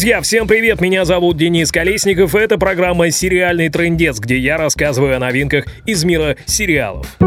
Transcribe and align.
Друзья, 0.00 0.22
всем 0.22 0.48
привет! 0.48 0.80
Меня 0.80 1.04
зовут 1.04 1.36
Денис 1.36 1.70
Колесников. 1.70 2.34
Это 2.34 2.56
программа 2.56 3.10
«Сериальный 3.10 3.68
трендец», 3.68 4.18
где 4.18 4.38
я 4.38 4.56
рассказываю 4.56 5.14
о 5.14 5.18
новинках 5.18 5.66
из 5.84 6.04
мира 6.04 6.38
сериалов. 6.46 7.18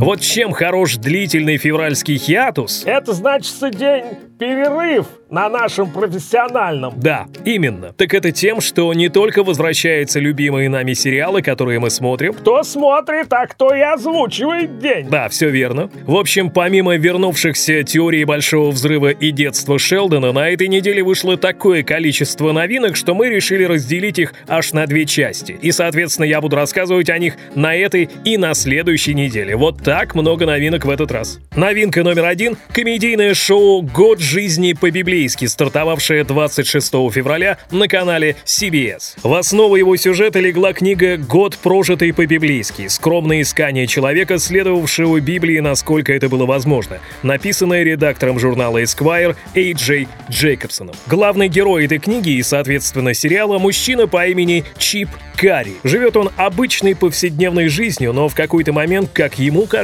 Вот 0.00 0.22
чем 0.22 0.52
хорош 0.52 0.96
длительный 0.96 1.58
февральский 1.58 2.16
хиатус? 2.16 2.84
Это 2.86 3.12
значит 3.12 3.52
день 3.76 4.06
перерыв 4.38 5.04
на 5.28 5.50
нашем 5.50 5.90
профессиональном. 5.90 6.94
Да, 6.96 7.26
именно. 7.44 7.92
Так 7.92 8.14
это 8.14 8.32
тем, 8.32 8.62
что 8.62 8.92
не 8.94 9.10
только 9.10 9.44
возвращаются 9.44 10.18
любимые 10.18 10.70
нами 10.70 10.94
сериалы, 10.94 11.42
которые 11.42 11.78
мы 11.78 11.90
смотрим. 11.90 12.32
Кто 12.32 12.62
смотрит, 12.62 13.30
а 13.30 13.46
кто 13.46 13.74
и 13.74 13.80
озвучивает 13.80 14.78
день. 14.78 15.08
Да, 15.10 15.28
все 15.28 15.50
верно. 15.50 15.90
В 16.06 16.16
общем, 16.16 16.50
помимо 16.50 16.96
вернувшихся 16.96 17.82
теории 17.82 18.24
Большого 18.24 18.70
Взрыва 18.70 19.10
и 19.10 19.30
детства 19.30 19.78
Шелдона, 19.78 20.32
на 20.32 20.48
этой 20.48 20.68
неделе 20.68 21.02
вышло 21.02 21.36
такое 21.36 21.82
количество 21.82 22.52
новинок, 22.52 22.96
что 22.96 23.14
мы 23.14 23.28
решили 23.28 23.64
разделить 23.64 24.18
их 24.18 24.32
аж 24.48 24.72
на 24.72 24.86
две 24.86 25.04
части. 25.04 25.58
И, 25.60 25.70
соответственно, 25.70 26.24
я 26.24 26.40
буду 26.40 26.56
рассказывать 26.56 27.10
о 27.10 27.18
них 27.18 27.34
на 27.54 27.76
этой 27.76 28.08
и 28.24 28.38
на 28.38 28.54
следующей 28.54 29.12
неделе. 29.12 29.54
Вот 29.54 29.82
так 29.90 30.14
много 30.14 30.46
новинок 30.46 30.84
в 30.84 30.90
этот 30.90 31.10
раз. 31.10 31.40
Новинка 31.56 32.04
номер 32.04 32.26
один— 32.26 32.56
комедийное 32.72 33.34
шоу 33.34 33.82
«Год 33.82 34.20
жизни 34.20 34.72
по-библейски», 34.72 35.46
стартовавшее 35.46 36.22
26 36.22 37.10
февраля 37.10 37.58
на 37.72 37.88
канале 37.88 38.36
CBS. 38.44 39.16
В 39.24 39.34
основу 39.34 39.74
его 39.74 39.96
сюжета 39.96 40.38
легла 40.38 40.74
книга 40.74 41.16
«Год, 41.16 41.58
прожитый 41.58 42.14
по-библейски», 42.14 42.86
скромное 42.86 43.40
искание 43.40 43.88
человека, 43.88 44.38
следовавшего 44.38 45.18
Библии, 45.18 45.58
насколько 45.58 46.12
это 46.12 46.28
было 46.28 46.46
возможно, 46.46 47.00
написанное 47.24 47.82
редактором 47.82 48.38
журнала 48.38 48.80
Esquire 48.80 49.34
Эй 49.56 49.72
Джей 49.72 50.06
Джейкобсоном. 50.30 50.94
Главный 51.08 51.48
герой 51.48 51.86
этой 51.86 51.98
книги 51.98 52.30
и, 52.30 52.44
соответственно, 52.44 53.12
сериала– 53.12 53.58
мужчина 53.58 54.06
по 54.06 54.24
имени 54.24 54.62
Чип 54.78 55.08
Карри. 55.36 55.72
Живет 55.82 56.16
он 56.16 56.30
обычной 56.36 56.94
повседневной 56.94 57.66
жизнью, 57.66 58.12
но 58.12 58.28
в 58.28 58.36
какой-то 58.36 58.72
момент, 58.72 59.10
как 59.12 59.40
ему 59.40 59.62
кажется, 59.62 59.79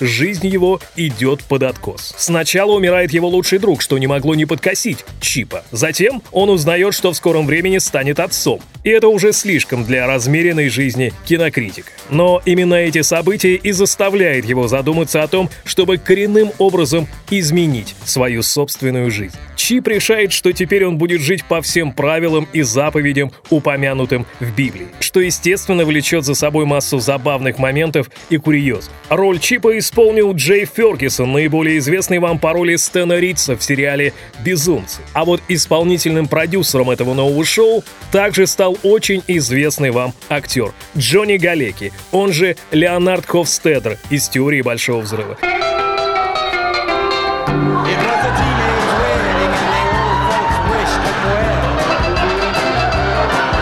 жизнь 0.00 0.46
его 0.46 0.80
идет 0.96 1.42
под 1.44 1.62
откос. 1.62 2.14
Сначала 2.16 2.72
умирает 2.72 3.12
его 3.12 3.28
лучший 3.28 3.58
друг, 3.58 3.82
что 3.82 3.98
не 3.98 4.06
могло 4.06 4.34
не 4.34 4.44
подкосить 4.44 5.04
Чипа. 5.20 5.64
Затем 5.70 6.22
он 6.32 6.50
узнает, 6.50 6.94
что 6.94 7.12
в 7.12 7.16
скором 7.16 7.46
времени 7.46 7.78
станет 7.78 8.20
отцом. 8.20 8.60
И 8.84 8.90
это 8.90 9.08
уже 9.08 9.32
слишком 9.32 9.84
для 9.84 10.06
размеренной 10.06 10.68
жизни 10.68 11.12
кинокритика. 11.26 11.90
Но 12.08 12.40
именно 12.46 12.74
эти 12.74 13.02
события 13.02 13.54
и 13.54 13.72
заставляют 13.72 14.46
его 14.46 14.66
задуматься 14.66 15.22
о 15.22 15.28
том, 15.28 15.50
чтобы 15.64 15.98
коренным 15.98 16.52
образом 16.58 17.06
изменить 17.30 17.94
свою 18.04 18.42
собственную 18.42 19.10
жизнь. 19.10 19.36
Чип 19.56 19.88
решает, 19.88 20.32
что 20.32 20.52
теперь 20.52 20.86
он 20.86 20.96
будет 20.96 21.20
жить 21.20 21.44
по 21.44 21.60
всем 21.60 21.92
правилам 21.92 22.48
и 22.54 22.62
заповедям, 22.62 23.32
упомянутым 23.50 24.24
в 24.40 24.54
Библии, 24.54 24.88
что, 25.00 25.20
естественно, 25.20 25.84
влечет 25.84 26.24
за 26.24 26.34
собой 26.34 26.64
массу 26.64 26.98
забавных 27.00 27.58
моментов 27.58 28.10
и 28.30 28.38
курьез. 28.38 28.88
Роль 29.10 29.27
Чипа 29.36 29.76
исполнил 29.78 30.32
Джей 30.32 30.64
Фергюсон, 30.64 31.32
наиболее 31.32 31.78
известный 31.78 32.18
вам 32.18 32.38
по 32.38 32.54
роли 32.54 32.76
Стэна 32.76 33.18
Ритца 33.18 33.56
в 33.56 33.62
сериале 33.62 34.14
«Безумцы». 34.42 35.02
А 35.12 35.26
вот 35.26 35.42
исполнительным 35.48 36.26
продюсером 36.26 36.90
этого 36.90 37.12
нового 37.12 37.44
шоу 37.44 37.84
также 38.10 38.46
стал 38.46 38.78
очень 38.82 39.22
известный 39.26 39.90
вам 39.90 40.14
актер 40.30 40.72
Джонни 40.96 41.36
Галеки, 41.36 41.92
он 42.12 42.32
же 42.32 42.56
Леонард 42.70 43.26
Хофстедер 43.26 43.98
из 44.08 44.28
«Теории 44.28 44.62
Большого 44.62 45.02
Взрыва». 45.02 45.36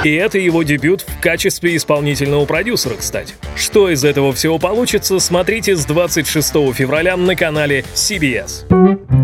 И 0.07 0.15
это 0.15 0.39
его 0.39 0.63
дебют 0.63 1.01
в 1.01 1.21
качестве 1.21 1.75
исполнительного 1.75 2.47
продюсера, 2.47 2.95
кстати. 2.95 3.35
Что 3.57 3.91
из 3.91 4.05
этого 4.05 4.33
всего 4.33 4.57
получится, 4.61 5.19
смотрите 5.19 5.75
с 5.75 5.85
26 5.85 6.49
февраля 6.73 7.17
на 7.17 7.35
канале 7.35 7.85
CBS. 7.93 8.73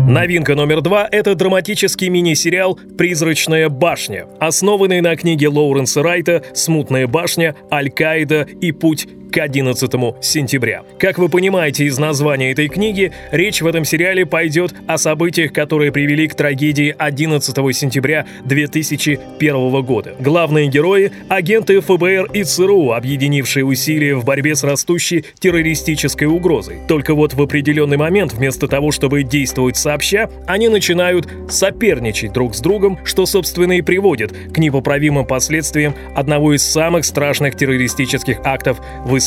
Новинка 0.09 0.55
номер 0.55 0.81
два— 0.81 1.07
это 1.11 1.35
драматический 1.35 2.09
мини-сериал 2.09 2.77
«Призрачная 2.97 3.69
башня», 3.69 4.27
основанный 4.41 4.99
на 4.99 5.15
книге 5.15 5.47
Лоуренса 5.47 6.03
Райта 6.03 6.43
«Смутная 6.53 7.07
башня», 7.07 7.55
«Аль-Каида» 7.71 8.45
и 8.59 8.73
«Путь 8.73 9.07
к 9.33 9.39
11 9.39 9.91
сентября. 10.21 10.83
Как 10.99 11.17
вы 11.17 11.27
понимаете 11.27 11.85
из 11.85 11.97
названия 11.97 12.51
этой 12.51 12.67
книги, 12.67 13.11
речь 13.31 13.63
в 13.63 13.65
этом 13.65 13.83
сериале 13.83 14.27
пойдет 14.27 14.75
о 14.85 14.99
событиях, 14.99 15.51
которые 15.51 15.91
привели 15.91 16.27
к 16.27 16.35
трагедии 16.35 16.95
11 16.95 17.55
сентября 17.75 18.27
2001 18.45 19.81
года. 19.81 20.15
Главные 20.19 20.67
герои— 20.67 21.11
агенты 21.29 21.81
ФБР 21.81 22.29
и 22.31 22.43
ЦРУ, 22.43 22.91
объединившие 22.91 23.65
усилия 23.65 24.15
в 24.15 24.23
борьбе 24.23 24.55
с 24.55 24.63
растущей 24.63 25.25
террористической 25.39 26.27
угрозой. 26.27 26.77
Только 26.87 27.15
вот 27.15 27.33
в 27.33 27.41
определенный 27.41 27.97
момент, 27.97 28.33
вместо 28.33 28.67
того, 28.67 28.91
чтобы 28.91 29.23
действовать 29.23 29.77
сообща, 29.77 30.29
они 30.45 30.69
начинают 30.69 31.27
соперничать 31.49 32.33
друг 32.33 32.53
с 32.53 32.59
другом, 32.59 32.99
что, 33.03 33.25
собственно, 33.25 33.79
и 33.79 33.81
приводит 33.81 34.31
к 34.53 34.59
непоправимым 34.59 35.25
последствиям 35.25 35.95
одного 36.15 36.53
из 36.53 36.61
самых 36.61 37.03
страшных 37.03 37.55
террористических 37.55 38.39
актов 38.43 38.79
в 39.05 39.17
истории 39.17 39.22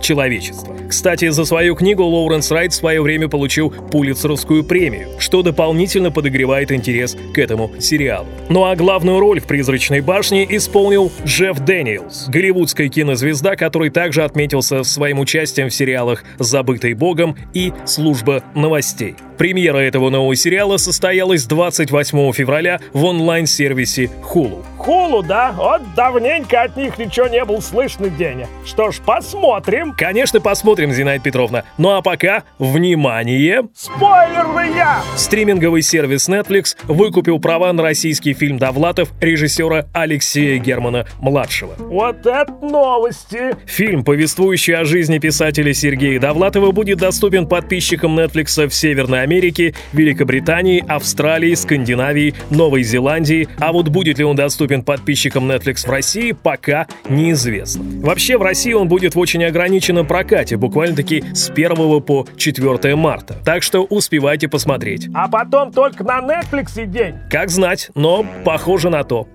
человечества. 0.00 0.76
Кстати, 0.88 1.28
за 1.28 1.44
свою 1.44 1.74
книгу 1.74 2.02
Лоуренс 2.02 2.50
Райт 2.50 2.72
в 2.72 2.76
свое 2.76 3.00
время 3.00 3.28
получил 3.28 3.70
Пулитцеровскую 3.70 4.64
премию, 4.64 5.08
что 5.18 5.42
дополнительно 5.42 6.10
подогревает 6.10 6.70
интерес 6.72 7.16
к 7.32 7.38
этому 7.38 7.70
сериалу. 7.78 8.26
Ну 8.48 8.64
а 8.64 8.76
главную 8.76 9.20
роль 9.20 9.40
в 9.40 9.46
«Призрачной 9.46 10.00
башне» 10.00 10.46
исполнил 10.56 11.10
Джефф 11.24 11.60
Дэниелс, 11.60 12.28
голливудская 12.28 12.88
кинозвезда, 12.88 13.56
который 13.56 13.90
также 13.90 14.24
отметился 14.24 14.82
своим 14.82 15.20
участием 15.20 15.68
в 15.68 15.74
сериалах 15.74 16.24
«Забытый 16.38 16.94
богом» 16.94 17.36
и 17.54 17.72
«Служба 17.86 18.42
новостей». 18.54 19.14
Премьера 19.38 19.78
этого 19.78 20.10
нового 20.10 20.36
сериала 20.36 20.76
состоялась 20.76 21.46
28 21.46 22.32
февраля 22.32 22.80
в 22.92 23.04
онлайн-сервисе 23.04 24.10
Hulu. 24.22 24.64
Hulu, 24.86 25.24
да? 25.24 25.52
Вот 25.52 25.82
давненько 25.94 26.62
от 26.62 26.76
них 26.76 26.98
ничего 26.98 27.28
не 27.28 27.44
был 27.44 27.62
слышно, 27.62 28.08
Деня. 28.08 28.48
Что 28.64 28.90
ж, 28.90 29.00
посмотрим. 29.04 29.94
Конечно, 29.96 30.40
посмотрим, 30.40 30.92
Зинаида 30.92 31.22
Петровна. 31.22 31.64
Ну 31.78 31.90
а 31.90 32.02
пока, 32.02 32.42
внимание! 32.58 33.62
Спойлерная! 33.74 35.02
Стриминговый 35.16 35.82
сервис 35.82 36.28
Netflix 36.28 36.76
выкупил 36.84 37.38
права 37.38 37.72
на 37.72 37.82
российский 37.82 38.32
фильм 38.34 38.58
«Довлатов» 38.58 39.10
режиссера 39.20 39.86
Алексея 39.92 40.58
Германа-младшего. 40.58 41.74
Вот 41.78 42.26
это 42.26 42.52
новости! 42.62 43.56
Фильм, 43.66 44.04
повествующий 44.04 44.74
о 44.74 44.84
жизни 44.84 45.18
писателя 45.18 45.72
Сергея 45.74 46.18
Довлатова, 46.18 46.72
будет 46.72 46.98
доступен 46.98 47.46
подписчикам 47.46 48.18
Netflix 48.18 48.66
в 48.66 48.74
Северной 48.74 49.22
Америке, 49.22 49.74
Великобритании, 49.92 50.84
Австралии, 50.88 51.54
Скандинавии, 51.54 52.34
Новой 52.50 52.82
Зеландии. 52.82 53.48
А 53.58 53.72
вот 53.72 53.88
будет 53.88 54.18
ли 54.18 54.24
он 54.24 54.36
доступен 54.36 54.71
подписчикам 54.80 55.50
Netflix 55.50 55.86
в 55.86 55.90
России, 55.90 56.32
пока 56.32 56.86
неизвестно. 57.10 57.84
Вообще, 58.00 58.38
в 58.38 58.42
России 58.42 58.72
он 58.72 58.88
будет 58.88 59.14
в 59.14 59.18
очень 59.18 59.44
ограниченном 59.44 60.06
прокате, 60.06 60.56
буквально-таки 60.56 61.22
с 61.34 61.50
1 61.50 62.00
по 62.00 62.26
4 62.38 62.96
марта. 62.96 63.36
Так 63.44 63.62
что 63.62 63.84
успевайте 63.84 64.48
посмотреть. 64.48 65.08
А 65.12 65.28
потом 65.28 65.70
только 65.72 66.02
на 66.04 66.20
Netflix 66.20 66.82
и 66.82 66.86
день. 66.86 67.16
Как 67.30 67.50
знать, 67.50 67.90
но 67.94 68.24
похоже 68.44 68.88
на 68.88 69.04
то. 69.04 69.28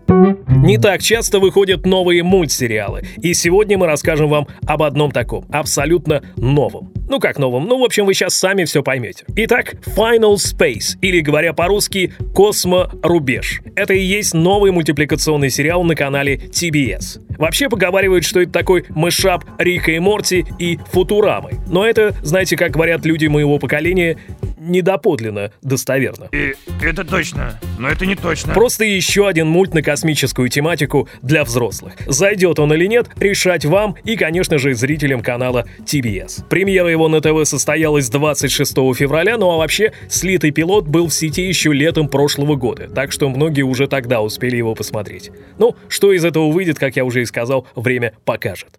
Не 0.47 0.78
так 0.79 1.01
часто 1.01 1.39
выходят 1.39 1.85
новые 1.85 2.23
мультсериалы, 2.23 3.03
и 3.22 3.33
сегодня 3.33 3.78
мы 3.78 3.85
расскажем 3.85 4.29
вам 4.29 4.47
об 4.66 4.81
одном 4.81 5.11
таком, 5.11 5.45
абсолютно 5.51 6.23
новом. 6.35 6.91
Ну 7.09 7.19
как 7.19 7.38
новом? 7.38 7.67
Ну, 7.67 7.79
в 7.79 7.83
общем, 7.83 8.05
вы 8.05 8.13
сейчас 8.13 8.35
сами 8.35 8.66
все 8.66 8.83
поймете. 8.83 9.25
Итак, 9.35 9.75
Final 9.95 10.35
Space, 10.35 10.97
или 11.01 11.22
говоря 11.22 11.53
по-русски, 11.53 12.13
Космо-рубеж. 12.33 13.62
Это 13.75 13.94
и 13.94 14.01
есть 14.01 14.33
новый 14.33 14.71
мультипликационный 14.71 15.50
сериал 15.50 15.83
на 15.83 15.95
канале 15.95 16.36
TBS. 16.36 17.21
Вообще 17.38 17.69
поговаривают, 17.69 18.25
что 18.25 18.42
это 18.42 18.51
такой 18.51 18.86
мышап 18.89 19.45
Рика 19.57 19.92
и 19.92 20.00
Морти 20.00 20.45
и 20.59 20.80
Футурамы. 20.92 21.51
Но 21.68 21.86
это, 21.86 22.15
знаете, 22.24 22.57
как 22.57 22.71
говорят 22.71 23.06
люди 23.06 23.27
моего 23.27 23.59
поколения, 23.59 24.18
недоподлинно 24.68 25.52
достоверно. 25.62 26.30
И 26.31 26.54
это 26.81 27.04
точно, 27.04 27.60
но 27.78 27.90
это 27.90 28.06
не 28.06 28.16
точно. 28.16 28.54
Просто 28.54 28.86
еще 28.86 29.28
один 29.28 29.48
мульт 29.48 29.74
на 29.74 29.81
космическую 29.81 30.50
тематику 30.50 31.08
для 31.22 31.44
взрослых. 31.44 31.94
Зайдет 32.06 32.60
он 32.60 32.74
или 32.74 32.86
нет, 32.86 33.10
решать 33.18 33.66
вам 33.66 33.96
и, 34.04 34.16
конечно 34.16 34.58
же, 34.58 34.74
зрителям 34.74 35.22
канала 35.22 35.66
TBS. 35.86 36.48
Премьера 36.50 36.90
его 36.90 37.08
на 37.08 37.22
ТВ 37.22 37.48
состоялась 37.48 38.10
26 38.10 38.74
февраля, 38.96 39.38
ну 39.38 39.52
а 39.52 39.58
вообще 39.58 39.94
слитый 40.10 40.52
пилот 40.52 40.88
был 40.88 41.08
в 41.08 41.14
сети 41.14 41.48
еще 41.48 41.74
летом 41.74 42.10
прошлого 42.10 42.56
года, 42.56 42.88
так 42.90 43.12
что 43.12 43.30
многие 43.30 43.64
уже 43.64 43.88
тогда 43.88 44.22
успели 44.22 44.56
его 44.58 44.75
посмотреть. 44.75 45.31
Ну, 45.58 45.75
что 45.88 46.12
из 46.12 46.25
этого 46.25 46.52
выйдет, 46.52 46.80
как 46.80 46.96
я 46.96 47.06
уже 47.06 47.22
и 47.22 47.25
сказал, 47.25 47.68
время 47.75 48.14
покажет. 48.25 48.69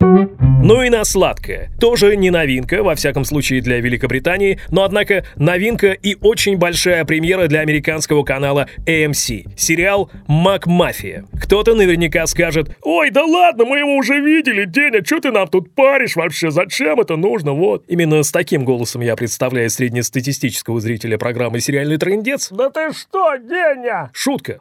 Ну 0.60 0.82
и 0.82 0.90
на 0.90 1.04
сладкое. 1.04 1.70
Тоже 1.80 2.16
не 2.16 2.30
новинка, 2.30 2.82
во 2.82 2.96
всяком 2.96 3.24
случае 3.24 3.60
для 3.60 3.78
Великобритании, 3.78 4.58
но 4.70 4.82
однако 4.82 5.24
новинка 5.36 5.92
и 5.92 6.16
очень 6.20 6.58
большая 6.58 7.04
премьера 7.04 7.46
для 7.46 7.60
американского 7.60 8.24
канала 8.24 8.68
AMC. 8.84 9.56
Сериал 9.56 10.10
«Макмафия». 10.26 11.24
Кто-то 11.40 11.76
наверняка 11.76 12.26
скажет 12.26 12.76
«Ой, 12.82 13.10
да 13.10 13.24
ладно, 13.24 13.66
мы 13.66 13.78
его 13.78 13.94
уже 13.94 14.20
видели, 14.20 14.64
Деня, 14.64 15.04
что 15.04 15.20
ты 15.20 15.30
нам 15.30 15.46
тут 15.46 15.72
паришь 15.76 16.16
вообще? 16.16 16.50
Зачем 16.50 17.00
это 17.00 17.14
нужно? 17.16 17.52
Вот». 17.52 17.84
Именно 17.86 18.24
с 18.24 18.32
таким 18.32 18.64
голосом 18.64 19.00
я 19.00 19.14
представляю 19.14 19.70
среднестатистического 19.70 20.80
зрителя 20.80 21.18
программы 21.18 21.60
«Сериальный 21.60 21.98
трендец». 21.98 22.48
Да 22.50 22.68
ты 22.68 22.92
что, 22.92 23.36
Деня? 23.36 24.10
Шутка. 24.12 24.58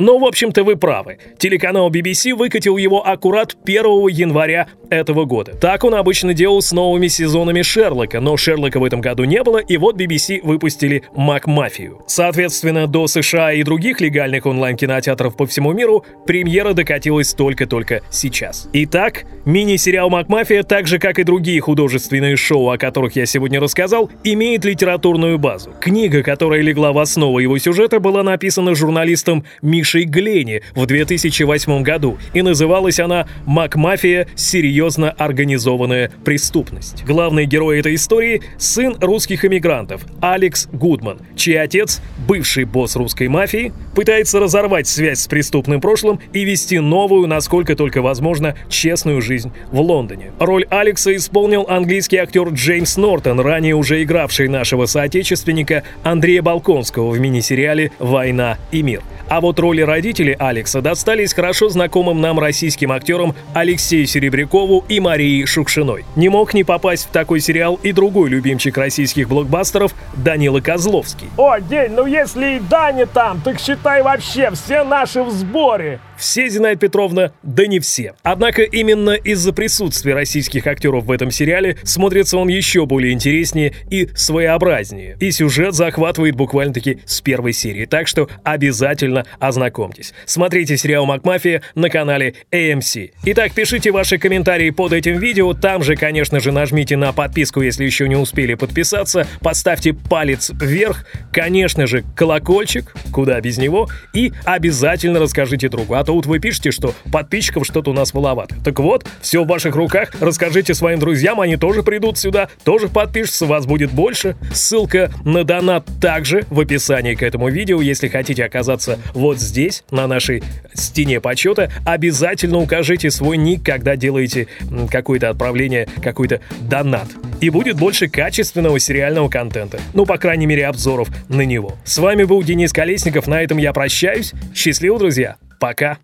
Но, 0.00 0.18
в 0.18 0.24
общем-то, 0.24 0.64
вы 0.64 0.74
правы. 0.74 1.18
Телеканал 1.38 1.88
BBC 1.88 2.34
выкатил 2.34 2.76
его 2.76 3.06
аккурат 3.06 3.56
1 3.64 4.08
января 4.08 4.66
этого 4.90 5.24
года. 5.24 5.54
Так 5.54 5.84
он 5.84 5.94
обычно 5.94 6.34
делал 6.34 6.60
с 6.60 6.72
новыми 6.72 7.08
сезонами 7.08 7.62
Шерлока, 7.62 8.20
но 8.20 8.36
Шерлока 8.36 8.78
в 8.78 8.84
этом 8.84 9.00
году 9.00 9.24
не 9.24 9.42
было, 9.42 9.58
и 9.58 9.76
вот 9.76 9.96
BBC 9.96 10.40
выпустили 10.42 11.04
Макмафию. 11.14 12.02
Соответственно, 12.06 12.86
до 12.86 13.06
США 13.06 13.52
и 13.52 13.62
других 13.62 14.00
легальных 14.00 14.46
онлайн-кинотеатров 14.46 15.36
по 15.36 15.46
всему 15.46 15.72
миру 15.72 16.04
премьера 16.26 16.74
докатилась 16.74 17.32
только-только 17.32 18.02
сейчас. 18.10 18.68
Итак, 18.72 19.24
мини-сериал 19.44 20.10
Макмафия, 20.10 20.62
так 20.62 20.86
же 20.86 20.98
как 20.98 21.18
и 21.18 21.24
другие 21.24 21.60
художественные 21.60 22.36
шоу, 22.36 22.70
о 22.70 22.78
которых 22.78 23.16
я 23.16 23.26
сегодня 23.26 23.60
рассказал, 23.60 24.10
имеет 24.24 24.64
литературную 24.64 25.38
базу. 25.38 25.72
Книга, 25.80 26.22
которая 26.22 26.60
легла 26.60 26.92
в 26.92 26.98
основу 26.98 27.38
его 27.38 27.58
сюжета, 27.58 27.98
была 27.98 28.22
написана 28.22 28.74
журналистом 28.74 29.44
Мишей 29.62 30.04
Глени 30.04 30.62
в 30.74 30.86
2008 30.86 31.82
году, 31.82 32.18
и 32.34 32.42
называлась 32.42 33.00
она 33.00 33.26
«Макмафия. 33.46 34.28
Серьезно 34.62 35.10
организованная 35.10 36.12
преступность». 36.24 37.02
Главный 37.04 37.46
герой 37.46 37.80
этой 37.80 37.96
истории— 37.96 38.42
сын 38.58 38.96
русских 39.00 39.44
эмигрантов 39.44 40.02
Алекс 40.20 40.68
Гудман, 40.72 41.18
чей 41.34 41.60
отец, 41.60 42.00
бывший 42.28 42.62
босс 42.62 42.94
русской 42.94 43.26
мафии, 43.26 43.72
пытается 43.96 44.38
разорвать 44.38 44.86
связь 44.86 45.18
с 45.18 45.26
преступным 45.26 45.80
прошлым 45.80 46.20
и 46.32 46.44
вести 46.44 46.78
новую, 46.78 47.26
насколько 47.26 47.74
только 47.74 48.02
возможно, 48.02 48.54
честную 48.68 49.20
жизнь 49.20 49.50
в 49.72 49.80
Лондоне. 49.80 50.30
Роль 50.38 50.64
Алекса 50.70 51.12
исполнил 51.16 51.66
английский 51.68 52.18
актер 52.18 52.48
Джеймс 52.50 52.96
Нортон, 52.96 53.40
ранее 53.40 53.74
уже 53.74 54.00
игравший 54.04 54.46
нашего 54.46 54.86
соотечественника 54.86 55.82
Андрея 56.04 56.40
Балконского 56.40 57.10
в 57.10 57.18
мини-сериале 57.18 57.90
«Война 57.98 58.58
и 58.70 58.84
мир». 58.84 59.02
А 59.28 59.40
вот 59.40 59.58
роли 59.58 59.80
родителей 59.80 60.36
Алекса 60.38 60.82
достались 60.82 61.32
хорошо 61.32 61.70
знакомым 61.70 62.20
нам 62.20 62.38
российским 62.38 62.92
актерам 62.92 63.34
Алексею 63.54 64.06
Серебрякову 64.52 64.84
и 64.88 65.00
Марии 65.00 65.44
Шукшиной. 65.44 66.04
Не 66.14 66.28
мог 66.28 66.52
не 66.54 66.62
попасть 66.64 67.06
в 67.06 67.10
такой 67.10 67.40
сериал 67.40 67.78
и 67.82 67.92
другой 67.92 68.28
любимчик 68.28 68.76
российских 68.76 69.28
блокбастеров 69.28 69.94
Данила 70.14 70.60
Козловский. 70.60 71.30
О, 71.36 71.58
День, 71.58 71.92
ну 71.92 72.06
если 72.06 72.56
и 72.56 72.60
Даня 72.60 73.06
там, 73.06 73.40
так 73.40 73.58
считай 73.58 74.02
вообще 74.02 74.50
все 74.52 74.84
наши 74.84 75.22
в 75.22 75.30
сборе. 75.30 76.00
Все, 76.22 76.48
Зинаида 76.48 76.78
Петровна, 76.78 77.32
да 77.42 77.66
не 77.66 77.80
все. 77.80 78.14
Однако 78.22 78.62
именно 78.62 79.10
из-за 79.10 79.52
присутствия 79.52 80.14
российских 80.14 80.68
актеров 80.68 81.06
в 81.06 81.10
этом 81.10 81.32
сериале 81.32 81.76
смотрится 81.82 82.38
он 82.38 82.46
еще 82.46 82.86
более 82.86 83.12
интереснее 83.12 83.74
и 83.90 84.08
своеобразнее. 84.14 85.16
И 85.18 85.32
сюжет 85.32 85.74
захватывает 85.74 86.36
буквально-таки 86.36 87.00
с 87.06 87.20
первой 87.20 87.52
серии, 87.52 87.86
так 87.86 88.06
что 88.06 88.28
обязательно 88.44 89.26
ознакомьтесь. 89.40 90.14
Смотрите 90.24 90.76
сериал 90.76 91.06
«Макмафия» 91.06 91.60
на 91.74 91.90
канале 91.90 92.34
AMC. 92.52 93.14
Итак, 93.24 93.52
пишите 93.52 93.90
ваши 93.90 94.16
комментарии 94.16 94.70
под 94.70 94.92
этим 94.92 95.18
видео, 95.18 95.54
там 95.54 95.82
же, 95.82 95.96
конечно 95.96 96.38
же, 96.38 96.52
нажмите 96.52 96.96
на 96.96 97.12
подписку, 97.12 97.62
если 97.62 97.84
еще 97.84 98.08
не 98.08 98.14
успели 98.14 98.54
подписаться, 98.54 99.26
поставьте 99.40 99.92
палец 99.92 100.52
вверх, 100.54 101.04
конечно 101.32 101.88
же, 101.88 102.04
колокольчик, 102.14 102.94
куда 103.10 103.40
без 103.40 103.58
него, 103.58 103.88
и 104.14 104.32
обязательно 104.44 105.18
расскажите 105.18 105.68
другу, 105.68 105.94
а 105.94 106.04
то 106.04 106.11
вот 106.14 106.26
вы 106.26 106.38
пишете, 106.38 106.70
что 106.70 106.94
подписчиков 107.10 107.64
что-то 107.64 107.90
у 107.90 107.94
нас 107.94 108.14
маловато. 108.14 108.56
Так 108.64 108.78
вот, 108.80 109.06
все 109.20 109.44
в 109.44 109.46
ваших 109.46 109.76
руках, 109.76 110.12
расскажите 110.20 110.74
своим 110.74 110.98
друзьям, 110.98 111.40
они 111.40 111.56
тоже 111.56 111.82
придут 111.82 112.18
сюда, 112.18 112.48
тоже 112.64 112.88
подпишутся, 112.88 113.46
вас 113.46 113.66
будет 113.66 113.92
больше. 113.92 114.36
Ссылка 114.52 115.12
на 115.24 115.44
донат 115.44 115.86
также 116.00 116.44
в 116.50 116.60
описании 116.60 117.14
к 117.14 117.22
этому 117.22 117.48
видео. 117.48 117.80
Если 117.80 118.08
хотите 118.08 118.44
оказаться 118.44 118.98
вот 119.14 119.38
здесь, 119.38 119.84
на 119.90 120.06
нашей 120.06 120.42
стене 120.74 121.20
почета, 121.20 121.70
обязательно 121.84 122.58
укажите 122.58 123.10
свой 123.10 123.36
ник, 123.36 123.64
когда 123.64 123.96
делаете 123.96 124.48
какое-то 124.90 125.30
отправление, 125.30 125.88
какой-то 126.02 126.40
донат. 126.60 127.08
И 127.40 127.50
будет 127.50 127.76
больше 127.76 128.08
качественного 128.08 128.78
сериального 128.78 129.28
контента. 129.28 129.80
Ну, 129.94 130.06
по 130.06 130.18
крайней 130.18 130.46
мере, 130.46 130.66
обзоров 130.66 131.08
на 131.28 131.42
него. 131.42 131.76
С 131.84 131.98
вами 131.98 132.24
был 132.24 132.42
Денис 132.42 132.72
Колесников, 132.72 133.26
на 133.26 133.42
этом 133.42 133.58
я 133.58 133.72
прощаюсь. 133.72 134.32
Счастливо, 134.54 134.98
друзья! 134.98 135.36
Пока. 135.62 135.96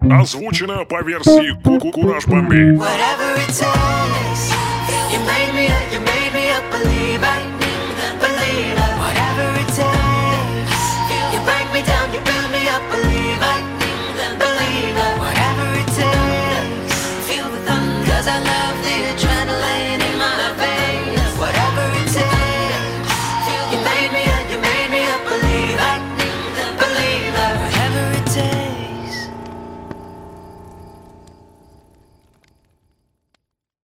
Озвучено 0.00 0.84
по 0.84 1.02
версии 1.02 1.60
Куку 1.64 1.90
Кураж 1.90 2.24
I 18.26 18.38
love 18.40 18.76
the 18.84 18.94
adrenaline. 19.10 19.43